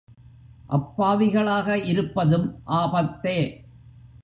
அப்பாவிகளாக 0.69 1.77
இருப்பதும் 1.85 2.47
ஆபத்தே. 2.65 3.37